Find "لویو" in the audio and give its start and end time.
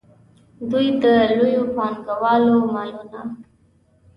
1.37-1.63